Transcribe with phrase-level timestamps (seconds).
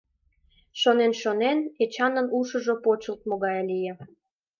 [0.81, 3.93] Шонен-шонен, Эчанын ушыжо почылтмо гай лие.